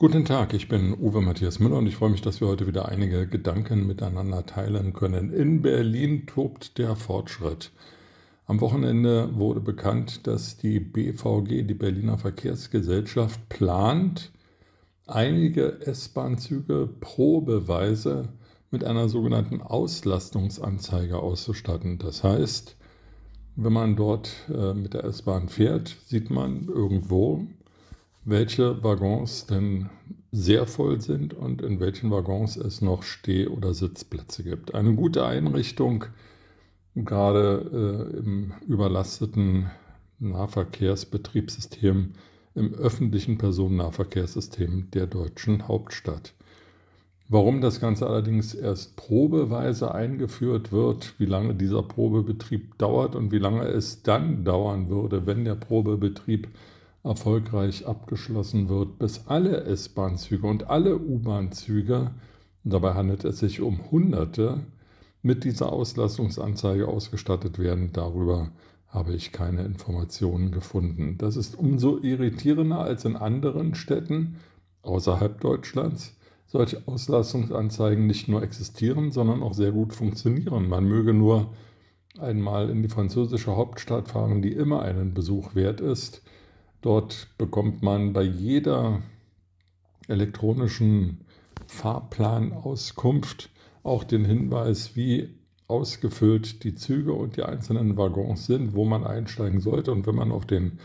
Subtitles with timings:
[0.00, 2.88] Guten Tag, ich bin Uwe Matthias Müller und ich freue mich, dass wir heute wieder
[2.88, 5.30] einige Gedanken miteinander teilen können.
[5.30, 7.70] In Berlin tobt der Fortschritt.
[8.46, 14.32] Am Wochenende wurde bekannt, dass die BVG, die Berliner Verkehrsgesellschaft, plant,
[15.06, 18.30] einige S-Bahn-Züge probeweise
[18.70, 21.98] mit einer sogenannten Auslastungsanzeige auszustatten.
[21.98, 22.74] Das heißt,
[23.54, 27.44] wenn man dort äh, mit der S-Bahn fährt, sieht man irgendwo,
[28.30, 29.90] welche Waggons denn
[30.32, 34.74] sehr voll sind und in welchen Waggons es noch Steh- oder Sitzplätze gibt.
[34.74, 36.04] Eine gute Einrichtung,
[36.94, 39.70] gerade äh, im überlasteten
[40.20, 42.12] Nahverkehrsbetriebssystem,
[42.54, 46.34] im öffentlichen Personennahverkehrssystem der deutschen Hauptstadt.
[47.28, 53.38] Warum das Ganze allerdings erst probeweise eingeführt wird, wie lange dieser Probebetrieb dauert und wie
[53.38, 56.48] lange es dann dauern würde, wenn der Probebetrieb
[57.02, 62.10] erfolgreich abgeschlossen wird, bis alle S-Bahn-Züge und alle U-Bahn-Züge,
[62.64, 64.60] dabei handelt es sich um Hunderte,
[65.22, 67.90] mit dieser Auslastungsanzeige ausgestattet werden.
[67.92, 68.50] Darüber
[68.88, 71.16] habe ich keine Informationen gefunden.
[71.18, 74.36] Das ist umso irritierender als in anderen Städten
[74.82, 80.68] außerhalb Deutschlands solche Auslastungsanzeigen nicht nur existieren, sondern auch sehr gut funktionieren.
[80.68, 81.54] Man möge nur
[82.18, 86.22] einmal in die französische Hauptstadt fahren, die immer einen Besuch wert ist.
[86.82, 89.02] Dort bekommt man bei jeder
[90.08, 91.18] elektronischen
[91.66, 93.50] Fahrplanauskunft
[93.82, 95.28] auch den Hinweis, wie
[95.68, 99.92] ausgefüllt die Züge und die einzelnen Waggons sind, wo man einsteigen sollte.
[99.92, 100.78] Und wenn man auf den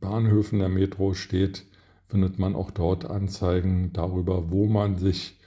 [0.00, 1.66] Bahnhöfen der Metro steht,
[2.08, 5.38] findet man auch dort Anzeigen darüber, wo man sich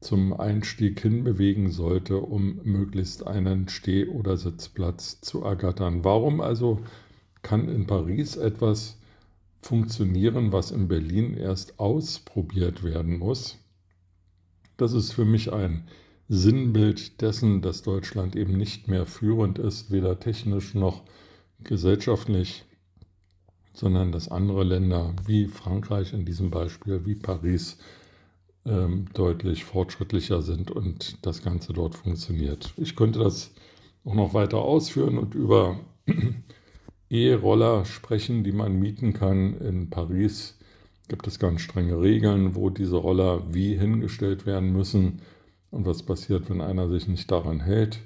[0.00, 6.04] zum Einstieg hinbewegen sollte, um möglichst einen Steh- oder Sitzplatz zu ergattern.
[6.04, 6.80] Warum also
[7.42, 8.99] kann in Paris etwas
[9.62, 13.58] funktionieren, was in Berlin erst ausprobiert werden muss.
[14.76, 15.86] Das ist für mich ein
[16.28, 21.02] Sinnbild dessen, dass Deutschland eben nicht mehr führend ist, weder technisch noch
[21.62, 22.64] gesellschaftlich,
[23.74, 27.78] sondern dass andere Länder wie Frankreich in diesem Beispiel, wie Paris,
[28.64, 32.72] ähm, deutlich fortschrittlicher sind und das Ganze dort funktioniert.
[32.76, 33.52] Ich könnte das
[34.04, 35.80] auch noch weiter ausführen und über
[37.10, 39.58] E-Roller sprechen, die man mieten kann.
[39.58, 40.56] In Paris
[41.08, 45.20] gibt es ganz strenge Regeln, wo diese Roller wie hingestellt werden müssen
[45.72, 47.98] und was passiert, wenn einer sich nicht daran hält.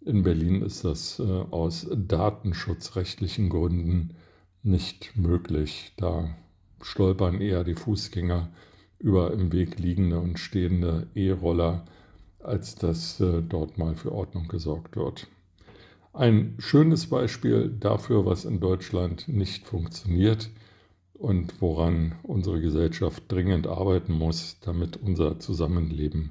[0.00, 4.14] In Berlin ist das äh, aus datenschutzrechtlichen Gründen
[4.62, 5.92] nicht möglich.
[5.96, 6.30] Da
[6.80, 8.48] stolpern eher die Fußgänger
[9.00, 11.84] über im Weg liegende und stehende E-Roller,
[12.38, 15.26] als dass äh, dort mal für Ordnung gesorgt wird.
[16.16, 20.48] Ein schönes Beispiel dafür, was in Deutschland nicht funktioniert
[21.12, 26.30] und woran unsere Gesellschaft dringend arbeiten muss, damit unser Zusammenleben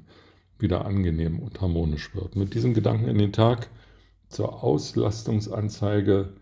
[0.58, 2.34] wieder angenehm und harmonisch wird.
[2.34, 3.70] Mit diesem Gedanken in den Tag
[4.28, 6.32] zur Auslastungsanzeige,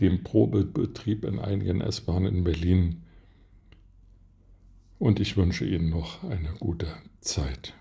[0.00, 3.02] dem Probebetrieb in einigen S-Bahnen in Berlin
[4.98, 6.86] und ich wünsche Ihnen noch eine gute
[7.20, 7.74] Zeit.